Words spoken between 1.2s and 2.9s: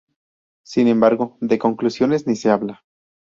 de conclusiones ni se habla.